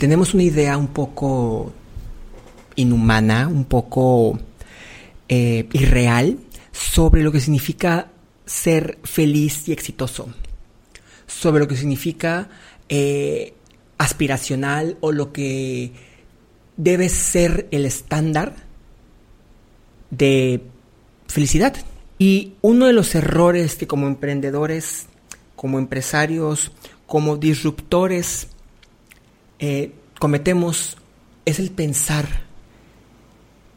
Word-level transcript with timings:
tenemos 0.00 0.32
una 0.32 0.44
idea 0.44 0.78
un 0.78 0.88
poco 0.88 1.72
inhumana, 2.74 3.48
un 3.48 3.66
poco 3.66 4.40
eh, 5.28 5.68
irreal 5.74 6.38
sobre 6.72 7.22
lo 7.22 7.30
que 7.30 7.40
significa 7.40 8.08
ser 8.46 8.98
feliz 9.04 9.68
y 9.68 9.72
exitoso, 9.72 10.32
sobre 11.26 11.60
lo 11.60 11.68
que 11.68 11.76
significa 11.76 12.48
eh, 12.88 13.52
aspiracional 13.98 14.96
o 15.02 15.12
lo 15.12 15.32
que 15.32 15.92
debe 16.78 17.10
ser 17.10 17.68
el 17.70 17.84
estándar 17.84 18.56
de 20.10 20.62
felicidad. 21.28 21.76
Y 22.18 22.54
uno 22.62 22.86
de 22.86 22.94
los 22.94 23.14
errores 23.14 23.76
que 23.76 23.86
como 23.86 24.06
emprendedores, 24.06 25.08
como 25.56 25.78
empresarios, 25.78 26.72
como 27.06 27.36
disruptores 27.36 28.48
eh, 29.60 29.92
cometemos 30.18 30.96
es 31.44 31.58
el 31.58 31.70
pensar 31.70 32.26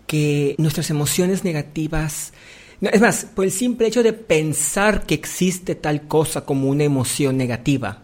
que 0.08 0.56
nuestras 0.58 0.90
emociones 0.90 1.44
negativas, 1.44 2.34
es 2.82 3.02
más, 3.02 3.26
por 3.26 3.46
el 3.46 3.52
simple 3.52 3.88
hecho 3.88 4.02
de 4.02 4.14
pensar 4.14 5.06
que 5.06 5.14
existe 5.14 5.76
tal 5.76 6.08
cosa 6.08 6.46
como 6.46 6.70
una 6.70 6.84
emoción 6.84 7.38
negativa, 7.38 8.04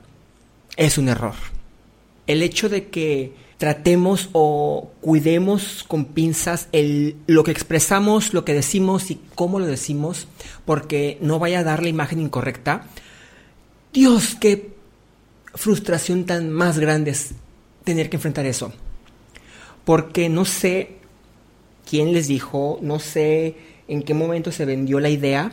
es 0.76 0.98
un 0.98 1.10
error. 1.10 1.36
El 2.28 2.44
hecho 2.44 2.70
de 2.70 2.90
que 2.90 3.34
tratemos 3.58 4.30
o 4.32 4.92
cuidemos 5.02 5.84
con 5.88 6.06
pinzas 6.06 6.70
el, 6.72 7.18
lo 7.28 7.44
que 7.44 7.52
expresamos, 7.52 8.34
lo 8.34 8.46
que 8.46 8.54
decimos 8.54 9.12
y 9.12 9.20
cómo 9.36 9.60
lo 9.60 9.66
decimos, 9.66 10.28
porque 10.66 11.18
no 11.22 11.40
vaya 11.40 11.60
a 11.60 11.64
dar 11.64 11.84
la 11.84 11.90
imagen 11.90 12.22
incorrecta. 12.22 12.88
Dios, 13.92 14.36
qué 14.40 14.74
frustración 15.56 16.26
tan 16.26 16.52
más 16.52 16.80
grande 16.80 17.12
es 17.12 17.34
tener 17.84 18.10
que 18.10 18.18
enfrentar 18.18 18.46
eso. 18.46 18.74
Porque 19.86 20.30
no 20.30 20.46
sé 20.46 20.98
quién 21.90 22.14
les 22.14 22.28
dijo, 22.28 22.80
no 22.82 23.00
sé 23.00 23.56
en 23.88 24.04
qué 24.04 24.14
momento 24.14 24.52
se 24.52 24.66
vendió 24.66 25.00
la 25.00 25.10
idea 25.10 25.52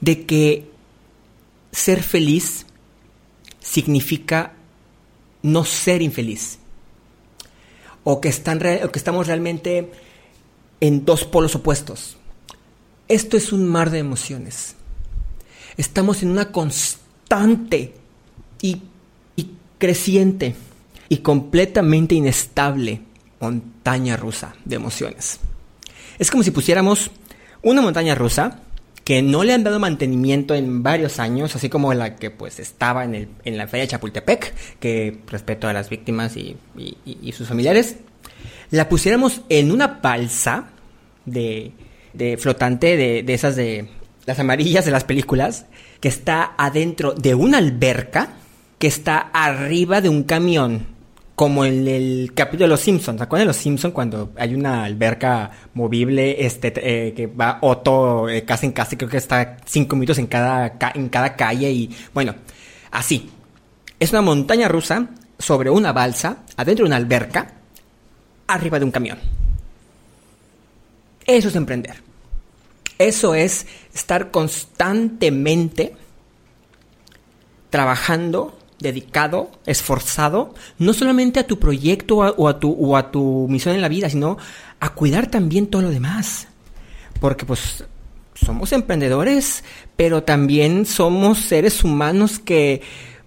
de 0.00 0.26
que 0.26 0.70
ser 1.70 2.02
feliz 2.02 2.66
significa 3.60 4.52
no 5.42 5.64
ser 5.64 6.02
infeliz. 6.02 6.58
O 8.04 8.20
que, 8.20 8.28
están 8.28 8.58
que 8.58 8.98
estamos 8.98 9.28
realmente 9.28 9.92
en 10.80 11.04
dos 11.04 11.24
polos 11.24 11.54
opuestos. 11.54 12.16
Esto 13.08 13.36
es 13.36 13.52
un 13.52 13.66
mar 13.66 13.90
de 13.90 14.00
emociones. 14.00 14.74
Estamos 15.76 16.22
en 16.22 16.30
una 16.30 16.50
constante 16.50 17.94
y 18.60 18.82
creciente 19.82 20.54
y 21.08 21.16
completamente 21.18 22.14
inestable 22.14 23.00
montaña 23.40 24.16
rusa 24.16 24.54
de 24.64 24.76
emociones. 24.76 25.40
Es 26.20 26.30
como 26.30 26.44
si 26.44 26.52
pusiéramos 26.52 27.10
una 27.62 27.82
montaña 27.82 28.14
rusa 28.14 28.60
que 29.02 29.22
no 29.22 29.42
le 29.42 29.54
han 29.54 29.64
dado 29.64 29.80
mantenimiento 29.80 30.54
en 30.54 30.84
varios 30.84 31.18
años, 31.18 31.56
así 31.56 31.68
como 31.68 31.92
la 31.94 32.14
que 32.14 32.30
pues 32.30 32.60
estaba 32.60 33.02
en, 33.02 33.16
el, 33.16 33.28
en 33.44 33.58
la 33.58 33.66
feria 33.66 33.86
de 33.86 33.88
Chapultepec, 33.88 34.54
que 34.78 35.18
respeto 35.26 35.66
a 35.66 35.72
las 35.72 35.90
víctimas 35.90 36.36
y, 36.36 36.56
sus 37.32 37.48
familiares, 37.48 37.96
la 38.70 38.88
pusiéramos 38.88 39.40
en 39.48 39.72
una 39.72 39.98
balsa 40.00 40.68
de, 41.26 41.72
de 42.12 42.36
flotante, 42.36 42.96
de, 42.96 43.24
de 43.24 43.34
esas 43.34 43.56
de 43.56 43.88
las 44.26 44.38
amarillas 44.38 44.84
de 44.84 44.92
las 44.92 45.02
películas, 45.02 45.66
que 45.98 46.06
está 46.06 46.54
adentro 46.56 47.14
de 47.14 47.34
una 47.34 47.58
alberca, 47.58 48.36
que 48.82 48.88
está 48.88 49.30
arriba 49.32 50.00
de 50.00 50.08
un 50.08 50.24
camión 50.24 50.84
como 51.36 51.64
en 51.64 51.86
el 51.86 52.32
capítulo 52.34 52.64
de 52.64 52.70
Los 52.70 52.80
Simpsons. 52.80 53.18
¿Se 53.18 53.22
acuerdan 53.22 53.44
de 53.44 53.50
Los 53.50 53.56
Simpsons 53.58 53.94
cuando 53.94 54.32
hay 54.36 54.56
una 54.56 54.82
alberca 54.82 55.52
movible 55.74 56.44
este, 56.44 56.72
eh, 56.82 57.14
que 57.14 57.28
va 57.28 57.58
Otto 57.60 58.28
eh, 58.28 58.44
casi 58.44 58.66
en 58.66 58.72
casa? 58.72 58.98
Creo 58.98 59.08
que 59.08 59.18
está 59.18 59.58
cinco 59.66 59.94
minutos 59.94 60.18
en 60.18 60.26
cada, 60.26 60.76
en 60.96 61.08
cada 61.10 61.36
calle 61.36 61.70
y 61.70 61.96
bueno, 62.12 62.34
así. 62.90 63.30
Es 64.00 64.10
una 64.10 64.20
montaña 64.20 64.66
rusa 64.66 65.10
sobre 65.38 65.70
una 65.70 65.92
balsa, 65.92 66.38
adentro 66.56 66.84
de 66.84 66.88
una 66.88 66.96
alberca, 66.96 67.52
arriba 68.48 68.80
de 68.80 68.84
un 68.84 68.90
camión. 68.90 69.18
Eso 71.24 71.46
es 71.46 71.54
emprender. 71.54 72.02
Eso 72.98 73.36
es 73.36 73.64
estar 73.94 74.32
constantemente 74.32 75.94
trabajando 77.70 78.58
dedicado, 78.82 79.50
esforzado, 79.64 80.54
no 80.78 80.92
solamente 80.92 81.40
a 81.40 81.46
tu 81.46 81.58
proyecto 81.58 82.18
o 82.18 82.48
a 82.48 82.58
tu, 82.58 82.72
o 82.72 82.96
a 82.96 83.10
tu 83.10 83.46
misión 83.48 83.74
en 83.74 83.80
la 83.80 83.88
vida, 83.88 84.10
sino 84.10 84.36
a 84.80 84.90
cuidar 84.90 85.28
también 85.28 85.68
todo 85.68 85.82
lo 85.82 85.90
demás. 85.90 86.48
Porque 87.20 87.46
pues 87.46 87.84
somos 88.34 88.72
emprendedores, 88.72 89.64
pero 89.96 90.24
también 90.24 90.84
somos 90.84 91.38
seres 91.38 91.84
humanos 91.84 92.38
que, 92.38 92.82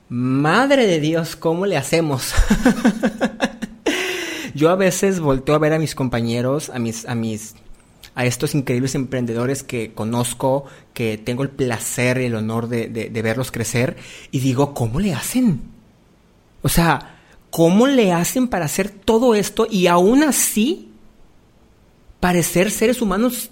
madre 0.09 0.85
de 0.85 0.99
Dios, 0.99 1.35
¿cómo 1.35 1.65
le 1.65 1.77
hacemos? 1.77 2.33
Yo 4.53 4.69
a 4.69 4.75
veces 4.75 5.19
volteo 5.19 5.55
a 5.55 5.59
ver 5.59 5.73
a 5.73 5.79
mis 5.79 5.95
compañeros, 5.95 6.69
a 6.69 6.79
mis, 6.79 7.05
a 7.05 7.15
mis 7.15 7.55
a 8.15 8.25
estos 8.25 8.55
increíbles 8.55 8.95
emprendedores 8.95 9.61
que 9.61 9.93
conozco, 9.93 10.65
que 10.93 11.17
tengo 11.17 11.43
el 11.43 11.49
placer 11.49 12.21
y 12.21 12.25
el 12.25 12.35
honor 12.35 12.69
de, 12.69 13.09
verlos 13.21 13.51
crecer, 13.51 13.97
y 14.31 14.39
digo, 14.39 14.73
¿cómo 14.73 15.01
le 15.01 15.13
hacen? 15.13 15.61
O 16.61 16.69
sea, 16.69 17.19
¿cómo 17.51 17.87
le 17.87 18.13
hacen 18.13 18.47
para 18.47 18.65
hacer 18.65 18.89
todo 18.89 19.35
esto 19.35 19.67
y 19.69 19.87
aún 19.87 20.23
así 20.23 20.91
parecer 22.21 22.71
seres 22.71 23.01
humanos 23.01 23.49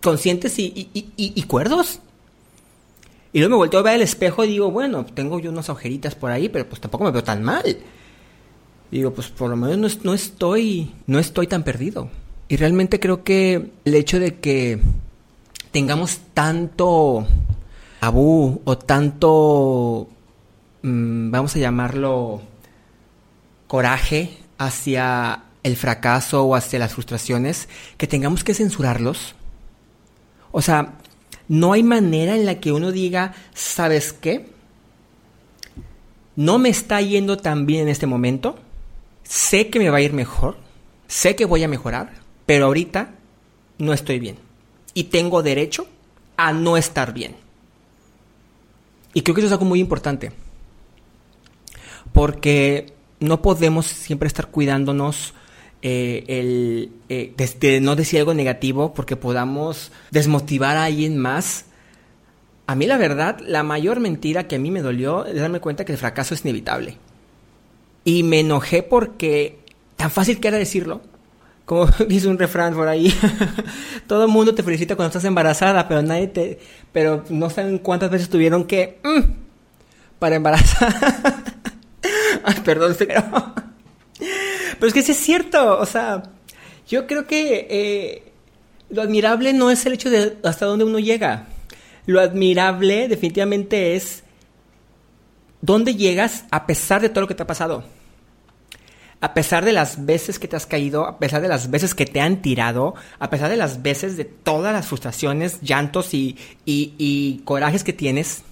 conscientes 0.00 0.56
y, 0.60 0.88
y, 0.94 1.42
cuerdos? 1.42 1.98
Y 3.32 3.40
luego 3.40 3.50
me 3.50 3.58
volteo 3.58 3.80
a 3.80 3.82
ver 3.82 3.96
el 3.96 4.02
espejo 4.02 4.44
y 4.44 4.48
digo, 4.48 4.70
bueno, 4.70 5.04
tengo 5.04 5.40
yo 5.40 5.50
unas 5.50 5.68
agujeritas 5.68 6.14
por 6.14 6.30
ahí, 6.30 6.48
pero 6.48 6.66
pues 6.68 6.80
tampoco 6.80 7.04
me 7.04 7.10
veo 7.10 7.24
tan 7.24 7.42
mal. 7.42 7.76
Digo, 8.90 9.12
pues 9.12 9.28
por 9.28 9.50
lo 9.50 9.56
menos 9.56 10.04
no, 10.04 10.14
estoy, 10.14 10.94
no 11.06 11.18
estoy 11.18 11.48
tan 11.48 11.64
perdido. 11.64 12.08
Y 12.48 12.56
realmente 12.56 12.98
creo 12.98 13.24
que 13.24 13.72
el 13.84 13.94
hecho 13.94 14.18
de 14.18 14.36
que 14.36 14.80
tengamos 15.70 16.20
tanto 16.32 17.26
tabú 18.00 18.62
o 18.64 18.78
tanto, 18.78 20.08
mm, 20.82 21.30
vamos 21.30 21.54
a 21.56 21.58
llamarlo, 21.58 22.40
coraje 23.66 24.38
hacia 24.56 25.42
el 25.62 25.76
fracaso 25.76 26.44
o 26.44 26.54
hacia 26.54 26.78
las 26.78 26.94
frustraciones, 26.94 27.68
que 27.98 28.06
tengamos 28.06 28.44
que 28.44 28.54
censurarlos. 28.54 29.34
O 30.50 30.62
sea, 30.62 30.94
no 31.48 31.74
hay 31.74 31.82
manera 31.82 32.34
en 32.34 32.46
la 32.46 32.60
que 32.60 32.72
uno 32.72 32.92
diga, 32.92 33.34
¿sabes 33.52 34.14
qué? 34.14 34.48
No 36.34 36.58
me 36.58 36.70
está 36.70 37.02
yendo 37.02 37.36
tan 37.36 37.66
bien 37.66 37.82
en 37.82 37.88
este 37.88 38.06
momento. 38.06 38.56
Sé 39.22 39.68
que 39.68 39.80
me 39.80 39.90
va 39.90 39.98
a 39.98 40.02
ir 40.02 40.14
mejor. 40.14 40.56
Sé 41.08 41.36
que 41.36 41.44
voy 41.44 41.62
a 41.64 41.68
mejorar 41.68 42.27
pero 42.48 42.64
ahorita 42.64 43.10
no 43.76 43.92
estoy 43.92 44.18
bien. 44.18 44.36
Y 44.94 45.04
tengo 45.04 45.42
derecho 45.42 45.86
a 46.38 46.54
no 46.54 46.78
estar 46.78 47.12
bien. 47.12 47.36
Y 49.12 49.20
creo 49.20 49.34
que 49.34 49.42
eso 49.42 49.48
es 49.48 49.52
algo 49.52 49.66
muy 49.66 49.80
importante. 49.80 50.32
Porque 52.14 52.94
no 53.20 53.42
podemos 53.42 53.84
siempre 53.84 54.28
estar 54.28 54.46
cuidándonos 54.46 55.34
eh, 55.82 56.24
el, 56.26 56.90
eh, 57.10 57.34
de, 57.36 57.80
no 57.82 57.96
decir 57.96 58.20
algo 58.20 58.32
negativo 58.32 58.94
porque 58.94 59.16
podamos 59.16 59.92
desmotivar 60.10 60.78
a 60.78 60.84
alguien 60.84 61.18
más. 61.18 61.66
A 62.66 62.74
mí 62.74 62.86
la 62.86 62.96
verdad, 62.96 63.40
la 63.40 63.62
mayor 63.62 64.00
mentira 64.00 64.48
que 64.48 64.56
a 64.56 64.58
mí 64.58 64.70
me 64.70 64.80
dolió 64.80 65.26
es 65.26 65.38
darme 65.38 65.60
cuenta 65.60 65.84
que 65.84 65.92
el 65.92 65.98
fracaso 65.98 66.32
es 66.32 66.40
inevitable. 66.46 66.96
Y 68.04 68.22
me 68.22 68.40
enojé 68.40 68.82
porque 68.82 69.58
tan 69.96 70.10
fácil 70.10 70.40
que 70.40 70.48
era 70.48 70.56
decirlo, 70.56 71.02
como 71.68 71.84
dice 72.08 72.28
un 72.28 72.38
refrán 72.38 72.74
por 72.74 72.88
ahí, 72.88 73.14
todo 74.06 74.24
el 74.24 74.30
mundo 74.30 74.54
te 74.54 74.62
felicita 74.62 74.96
cuando 74.96 75.08
estás 75.08 75.26
embarazada, 75.26 75.86
pero 75.86 76.00
nadie 76.00 76.26
te, 76.26 76.58
pero 76.92 77.24
no 77.28 77.50
saben 77.50 77.76
cuántas 77.76 78.10
veces 78.10 78.30
tuvieron 78.30 78.64
que, 78.64 78.98
mm, 79.04 79.20
para 80.18 80.36
embarazar. 80.36 80.94
Perdón, 82.64 82.96
pero, 82.98 83.22
pero 84.78 84.86
es 84.86 84.94
que 84.94 85.02
sí 85.02 85.12
es 85.12 85.18
cierto, 85.18 85.78
o 85.78 85.84
sea, 85.84 86.22
yo 86.88 87.06
creo 87.06 87.26
que 87.26 87.66
eh, 87.68 88.32
lo 88.88 89.02
admirable 89.02 89.52
no 89.52 89.70
es 89.70 89.84
el 89.84 89.92
hecho 89.92 90.08
de 90.08 90.38
hasta 90.44 90.64
dónde 90.64 90.86
uno 90.86 90.98
llega, 90.98 91.48
lo 92.06 92.20
admirable 92.20 93.08
definitivamente 93.08 93.94
es 93.94 94.24
dónde 95.60 95.96
llegas 95.96 96.46
a 96.50 96.66
pesar 96.66 97.02
de 97.02 97.10
todo 97.10 97.20
lo 97.20 97.28
que 97.28 97.34
te 97.34 97.42
ha 97.42 97.46
pasado 97.46 97.84
a 99.20 99.34
pesar 99.34 99.64
de 99.64 99.72
las 99.72 100.06
veces 100.06 100.38
que 100.38 100.46
te 100.46 100.56
has 100.56 100.66
caído, 100.66 101.06
a 101.06 101.18
pesar 101.18 101.42
de 101.42 101.48
las 101.48 101.70
veces 101.70 101.94
que 101.94 102.06
te 102.06 102.20
han 102.20 102.40
tirado, 102.40 102.94
a 103.18 103.30
pesar 103.30 103.50
de 103.50 103.56
las 103.56 103.82
veces 103.82 104.16
de 104.16 104.24
todas 104.24 104.72
las 104.72 104.86
frustraciones, 104.86 105.60
llantos 105.60 106.14
y, 106.14 106.36
y, 106.64 107.40
corajes 107.44 107.82
que 107.82 107.92
tienes, 107.92 108.42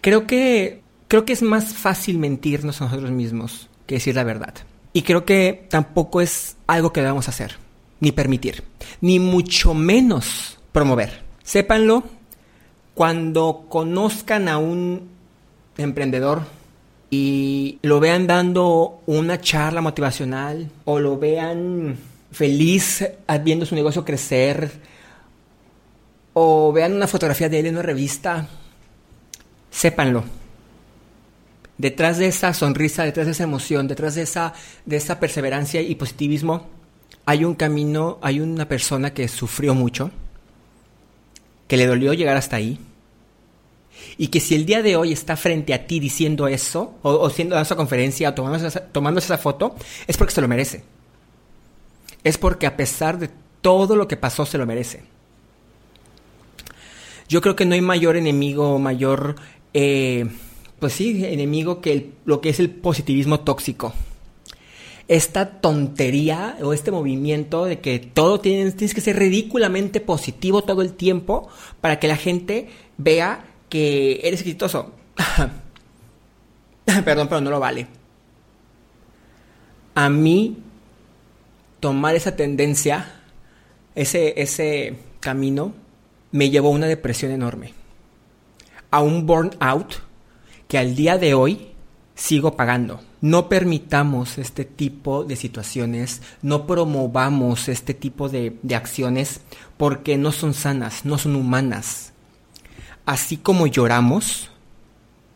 creo 0.00 0.26
que, 0.26 0.82
creo 1.08 1.24
que 1.24 1.32
es 1.32 1.42
más 1.42 1.74
fácil 1.74 2.18
mentirnos 2.18 2.80
a 2.80 2.84
nosotros 2.84 3.10
mismos 3.10 3.70
que 3.86 3.96
decir 3.96 4.14
la 4.14 4.24
verdad. 4.24 4.54
Y 4.92 5.02
creo 5.02 5.24
que 5.24 5.66
tampoco 5.70 6.20
es 6.20 6.56
algo 6.66 6.92
que 6.92 7.00
debamos 7.00 7.28
hacer, 7.28 7.56
ni 8.00 8.12
permitir, 8.12 8.62
ni 9.00 9.18
mucho 9.18 9.74
menos 9.74 10.58
promover. 10.72 11.22
Sépanlo 11.42 12.04
cuando 12.94 13.66
conozcan 13.68 14.48
a 14.48 14.58
un 14.58 15.08
emprendedor 15.78 16.42
y 17.16 17.78
lo 17.82 18.00
vean 18.00 18.26
dando 18.26 19.02
una 19.06 19.40
charla 19.40 19.80
motivacional 19.80 20.68
o 20.84 20.98
lo 20.98 21.16
vean 21.16 21.96
feliz 22.32 23.04
viendo 23.44 23.64
su 23.64 23.76
negocio 23.76 24.04
crecer 24.04 24.72
o 26.32 26.72
vean 26.72 26.92
una 26.92 27.06
fotografía 27.06 27.48
de 27.48 27.60
él 27.60 27.66
en 27.66 27.74
una 27.74 27.82
revista, 27.82 28.48
sépanlo. 29.70 30.24
Detrás 31.78 32.18
de 32.18 32.26
esa 32.26 32.52
sonrisa, 32.52 33.04
detrás 33.04 33.26
de 33.26 33.32
esa 33.32 33.44
emoción, 33.44 33.86
detrás 33.86 34.16
de 34.16 34.22
esa, 34.22 34.52
de 34.84 34.96
esa 34.96 35.20
perseverancia 35.20 35.80
y 35.80 35.94
positivismo, 35.94 36.66
hay 37.26 37.44
un 37.44 37.54
camino, 37.54 38.18
hay 38.22 38.40
una 38.40 38.66
persona 38.66 39.14
que 39.14 39.28
sufrió 39.28 39.74
mucho, 39.74 40.10
que 41.68 41.76
le 41.76 41.86
dolió 41.86 42.12
llegar 42.12 42.36
hasta 42.36 42.56
ahí, 42.56 42.80
y 44.16 44.28
que 44.28 44.40
si 44.40 44.54
el 44.54 44.66
día 44.66 44.82
de 44.82 44.96
hoy 44.96 45.12
está 45.12 45.36
frente 45.36 45.74
a 45.74 45.86
ti 45.86 46.00
diciendo 46.00 46.46
eso, 46.46 46.94
o, 47.02 47.10
o 47.10 47.30
siendo 47.30 47.58
esa 47.58 47.76
conferencia, 47.76 48.30
o 48.30 48.34
tomando 48.34 48.66
esa, 48.66 48.80
tomando 48.80 49.18
esa 49.18 49.38
foto, 49.38 49.74
es 50.06 50.16
porque 50.16 50.32
se 50.32 50.40
lo 50.40 50.48
merece. 50.48 50.84
Es 52.22 52.38
porque 52.38 52.66
a 52.66 52.76
pesar 52.76 53.18
de 53.18 53.30
todo 53.60 53.96
lo 53.96 54.06
que 54.06 54.16
pasó, 54.16 54.46
se 54.46 54.58
lo 54.58 54.66
merece. 54.66 55.02
Yo 57.28 57.40
creo 57.40 57.56
que 57.56 57.64
no 57.64 57.74
hay 57.74 57.80
mayor 57.80 58.16
enemigo, 58.16 58.78
mayor, 58.78 59.36
eh, 59.72 60.26
pues 60.78 60.92
sí, 60.92 61.24
enemigo 61.24 61.80
que 61.80 62.12
lo 62.24 62.40
que 62.40 62.50
es 62.50 62.60
el 62.60 62.70
positivismo 62.70 63.40
tóxico. 63.40 63.92
Esta 65.08 65.60
tontería 65.60 66.56
o 66.62 66.72
este 66.72 66.90
movimiento 66.90 67.64
de 67.64 67.80
que 67.80 67.98
todo 67.98 68.40
tienes, 68.40 68.76
tienes 68.76 68.94
que 68.94 69.00
ser 69.00 69.18
ridículamente 69.18 70.00
positivo 70.00 70.62
todo 70.62 70.80
el 70.82 70.94
tiempo 70.94 71.48
para 71.80 71.98
que 71.98 72.08
la 72.08 72.16
gente 72.16 72.68
vea 72.96 73.44
que 73.74 74.20
eres 74.22 74.42
exitoso. 74.42 74.92
Perdón, 77.04 77.26
pero 77.26 77.40
no 77.40 77.50
lo 77.50 77.58
vale. 77.58 77.88
A 79.96 80.08
mí, 80.08 80.58
tomar 81.80 82.14
esa 82.14 82.36
tendencia, 82.36 83.22
ese, 83.96 84.40
ese 84.40 84.96
camino, 85.18 85.72
me 86.30 86.50
llevó 86.50 86.68
a 86.68 86.76
una 86.76 86.86
depresión 86.86 87.32
enorme. 87.32 87.74
A 88.92 89.00
un 89.00 89.26
burnout 89.26 89.94
que 90.68 90.78
al 90.78 90.94
día 90.94 91.18
de 91.18 91.34
hoy 91.34 91.72
sigo 92.14 92.54
pagando. 92.54 93.00
No 93.20 93.48
permitamos 93.48 94.38
este 94.38 94.64
tipo 94.64 95.24
de 95.24 95.34
situaciones, 95.34 96.22
no 96.42 96.68
promovamos 96.68 97.68
este 97.68 97.92
tipo 97.92 98.28
de, 98.28 98.56
de 98.62 98.76
acciones 98.76 99.40
porque 99.76 100.16
no 100.16 100.30
son 100.30 100.54
sanas, 100.54 101.04
no 101.04 101.18
son 101.18 101.34
humanas 101.34 102.13
así 103.06 103.36
como 103.36 103.66
lloramos 103.66 104.50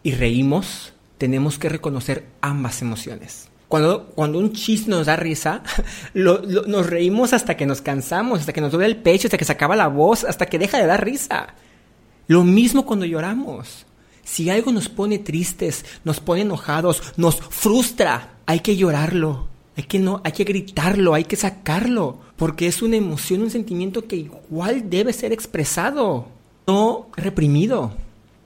y 0.03 0.12
reímos, 0.12 0.93
tenemos 1.19 1.59
que 1.59 1.69
reconocer 1.69 2.26
ambas 2.41 2.82
emociones. 2.82 3.49
Cuando, 3.69 4.06
cuando 4.15 4.38
un 4.38 4.53
chiste 4.53 4.91
nos 4.91 5.06
da 5.06 5.17
risa, 5.17 5.62
nos 6.15 6.87
reímos 6.87 7.32
hasta 7.35 7.56
que 7.56 7.67
nos 7.67 7.82
cansamos, 7.82 8.41
hasta 8.41 8.53
que 8.53 8.62
nos 8.62 8.73
duele 8.73 8.87
el 8.87 8.97
pecho, 8.97 9.26
hasta 9.26 9.37
que 9.37 9.44
se 9.44 9.53
acaba 9.53 9.76
la 9.76 9.88
voz, 9.88 10.25
hasta 10.25 10.47
que 10.47 10.59
deja 10.59 10.79
de 10.79 10.87
dar 10.87 11.05
risa. 11.05 11.55
Lo 12.26 12.44
mismo 12.44 12.87
cuando 12.87 13.05
lloramos. 13.05 13.85
Si 14.25 14.50
algo 14.50 14.73
nos 14.73 14.88
pone 14.88 15.19
tristes, 15.19 15.85
nos 16.05 16.21
pone 16.21 16.43
enojados, 16.43 17.03
nos 17.17 17.37
frustra, 17.37 18.35
hay 18.47 18.61
que 18.61 18.76
llorarlo. 18.76 19.49
Hay 19.76 19.85
que, 19.85 19.99
no, 19.99 20.21
hay 20.25 20.32
que 20.32 20.44
gritarlo, 20.44 21.14
hay 21.14 21.25
que 21.25 21.37
sacarlo, 21.37 22.19
porque 22.37 22.67
es 22.67 22.82
una 22.82 22.97
emoción, 22.97 23.43
un 23.43 23.50
sentimiento 23.50 24.09
que 24.09 24.17
igual 24.17 24.91
debe 24.91 25.12
ser 25.12 25.32
expresado 25.32 26.26
no 26.69 27.09
reprimido. 27.17 27.93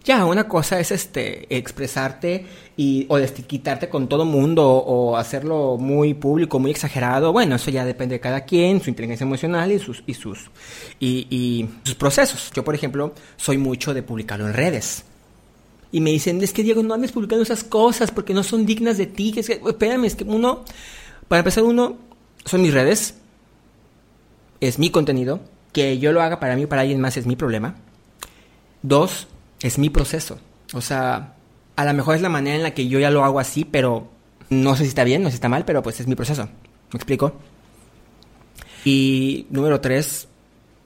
Ya, 0.04 0.24
una 0.24 0.48
cosa 0.48 0.80
es 0.80 0.90
este 0.90 1.56
expresarte 1.56 2.46
y 2.76 3.06
o 3.08 3.18
quitarte 3.46 3.88
con 3.88 4.08
todo 4.08 4.24
mundo 4.24 4.64
o 4.68 5.16
hacerlo 5.16 5.76
muy 5.76 6.14
público, 6.14 6.58
muy 6.58 6.70
exagerado. 6.72 7.32
Bueno, 7.32 7.56
eso 7.56 7.70
ya 7.70 7.84
depende 7.84 8.16
de 8.16 8.20
cada 8.20 8.40
quien, 8.44 8.80
su 8.80 8.90
inteligencia 8.90 9.24
emocional 9.24 9.70
y 9.70 9.78
sus 9.78 10.02
y 10.06 10.14
sus 10.14 10.50
y, 10.98 11.68
sus 11.84 11.94
procesos. 11.94 12.50
Yo, 12.54 12.64
por 12.64 12.74
ejemplo, 12.74 13.12
soy 13.36 13.58
mucho 13.58 13.94
de 13.94 14.02
publicarlo 14.02 14.46
en 14.46 14.54
redes. 14.54 15.04
Y 15.92 16.00
me 16.00 16.10
dicen, 16.10 16.42
es 16.42 16.52
que 16.52 16.62
Diego, 16.62 16.82
no 16.82 16.94
andes 16.94 17.12
publicando 17.12 17.42
esas 17.42 17.62
cosas 17.62 18.10
porque 18.10 18.34
no 18.34 18.42
son 18.42 18.66
dignas 18.66 18.98
de 18.98 19.06
ti. 19.06 19.34
Es 19.36 19.46
que, 19.46 19.60
espérame, 19.64 20.06
es 20.06 20.16
que 20.16 20.24
uno, 20.24 20.64
para 21.28 21.40
empezar, 21.40 21.62
uno, 21.64 21.96
son 22.44 22.62
mis 22.62 22.72
redes, 22.72 23.14
es 24.60 24.78
mi 24.78 24.90
contenido, 24.90 25.40
que 25.72 25.98
yo 25.98 26.12
lo 26.12 26.22
haga 26.22 26.40
para 26.40 26.56
mí 26.56 26.64
o 26.64 26.68
para 26.68 26.82
alguien 26.82 27.00
más 27.00 27.16
es 27.16 27.26
mi 27.26 27.36
problema. 27.36 27.76
Dos, 28.82 29.28
es 29.60 29.78
mi 29.78 29.90
proceso. 29.90 30.38
O 30.74 30.80
sea, 30.80 31.34
a 31.76 31.84
lo 31.84 31.94
mejor 31.94 32.16
es 32.16 32.22
la 32.22 32.28
manera 32.28 32.56
en 32.56 32.62
la 32.62 32.72
que 32.72 32.88
yo 32.88 32.98
ya 32.98 33.10
lo 33.10 33.24
hago 33.24 33.40
así, 33.40 33.64
pero 33.64 34.08
no 34.50 34.76
sé 34.76 34.82
si 34.82 34.88
está 34.88 35.04
bien, 35.04 35.22
no 35.22 35.28
sé 35.28 35.32
si 35.32 35.36
está 35.36 35.48
mal, 35.48 35.64
pero 35.64 35.82
pues 35.82 36.00
es 36.00 36.06
mi 36.06 36.14
proceso. 36.14 36.44
¿Me 36.44 36.96
explico? 36.96 37.34
Y 38.84 39.46
número 39.50 39.80
tres, 39.80 40.28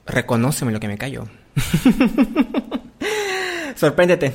reconóceme 0.07 0.73
lo 0.73 0.81
que 0.81 0.89
me 0.89 0.99
callo. 0.99 1.27
Sorpréndete. 3.77 4.35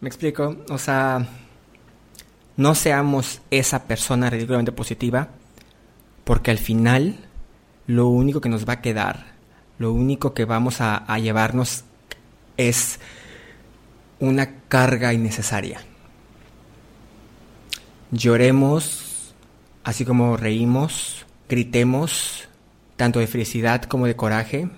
¿Me 0.00 0.08
explico? 0.08 0.56
O 0.70 0.78
sea, 0.78 1.26
no 2.56 2.74
seamos 2.74 3.42
esa 3.50 3.84
persona 3.84 4.30
ridículamente 4.30 4.72
positiva, 4.72 5.28
porque 6.24 6.50
al 6.50 6.58
final 6.58 7.16
lo 7.86 8.08
único 8.08 8.40
que 8.40 8.48
nos 8.48 8.66
va 8.66 8.74
a 8.74 8.80
quedar, 8.80 9.34
lo 9.78 9.92
único 9.92 10.32
que 10.32 10.44
vamos 10.44 10.80
a, 10.80 10.96
a 10.96 11.18
llevarnos 11.18 11.84
es 12.68 13.00
una 14.18 14.60
carga 14.68 15.14
innecesaria. 15.14 15.80
Lloremos, 18.10 19.34
así 19.82 20.04
como 20.04 20.36
reímos, 20.36 21.24
gritemos, 21.48 22.48
tanto 22.96 23.18
de 23.18 23.26
felicidad 23.26 23.84
como 23.84 24.06
de 24.06 24.16
coraje, 24.16 24.68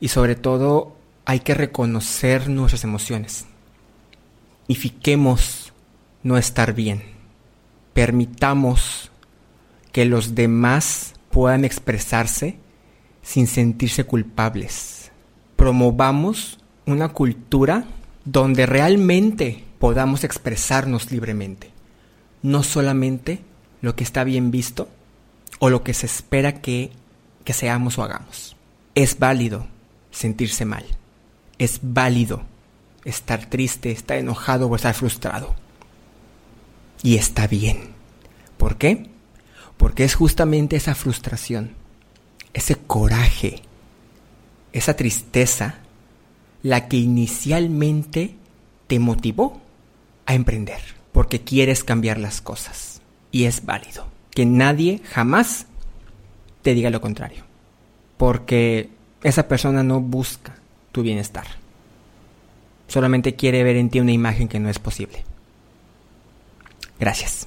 y 0.00 0.08
sobre 0.08 0.34
todo 0.34 0.96
hay 1.26 1.40
que 1.40 1.54
reconocer 1.54 2.48
nuestras 2.48 2.82
emociones. 2.84 3.46
Ifiquemos 4.66 5.72
no 6.22 6.38
estar 6.38 6.74
bien. 6.74 7.02
Permitamos 7.92 9.12
que 9.92 10.04
los 10.04 10.34
demás 10.34 11.14
puedan 11.30 11.64
expresarse 11.64 12.58
sin 13.22 13.46
sentirse 13.46 14.04
culpables. 14.04 15.12
Promovamos 15.56 16.57
una 16.88 17.10
cultura 17.10 17.84
donde 18.24 18.64
realmente 18.64 19.64
podamos 19.78 20.24
expresarnos 20.24 21.12
libremente, 21.12 21.70
no 22.42 22.62
solamente 22.62 23.40
lo 23.82 23.94
que 23.94 24.04
está 24.04 24.24
bien 24.24 24.50
visto 24.50 24.88
o 25.58 25.68
lo 25.68 25.84
que 25.84 25.92
se 25.92 26.06
espera 26.06 26.60
que, 26.60 26.90
que 27.44 27.52
seamos 27.52 27.98
o 27.98 28.02
hagamos. 28.02 28.56
Es 28.94 29.18
válido 29.18 29.66
sentirse 30.10 30.64
mal, 30.64 30.84
es 31.58 31.80
válido 31.82 32.42
estar 33.04 33.46
triste, 33.46 33.90
estar 33.90 34.16
enojado 34.16 34.66
o 34.66 34.74
estar 34.74 34.94
frustrado. 34.94 35.54
Y 37.02 37.16
está 37.16 37.46
bien. 37.46 37.90
¿Por 38.56 38.76
qué? 38.76 39.10
Porque 39.76 40.04
es 40.04 40.14
justamente 40.14 40.76
esa 40.76 40.94
frustración, 40.94 41.74
ese 42.54 42.76
coraje, 42.76 43.62
esa 44.72 44.96
tristeza 44.96 45.80
la 46.62 46.88
que 46.88 46.96
inicialmente 46.96 48.34
te 48.86 48.98
motivó 48.98 49.60
a 50.26 50.34
emprender, 50.34 50.80
porque 51.12 51.42
quieres 51.42 51.84
cambiar 51.84 52.18
las 52.18 52.40
cosas. 52.40 53.00
Y 53.30 53.44
es 53.44 53.64
válido. 53.64 54.06
Que 54.30 54.46
nadie 54.46 55.00
jamás 55.04 55.66
te 56.62 56.74
diga 56.74 56.90
lo 56.90 57.00
contrario, 57.00 57.44
porque 58.16 58.90
esa 59.22 59.48
persona 59.48 59.82
no 59.82 60.00
busca 60.00 60.56
tu 60.92 61.02
bienestar. 61.02 61.46
Solamente 62.86 63.34
quiere 63.34 63.62
ver 63.64 63.76
en 63.76 63.90
ti 63.90 64.00
una 64.00 64.12
imagen 64.12 64.48
que 64.48 64.60
no 64.60 64.68
es 64.68 64.78
posible. 64.78 65.24
Gracias. 66.98 67.46